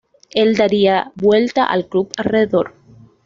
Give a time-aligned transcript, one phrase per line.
[0.31, 2.73] Él daría vuelta al club alrededor.